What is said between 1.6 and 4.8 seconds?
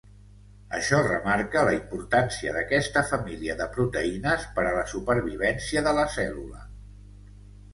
la importància d’aquesta família de proteïnes per a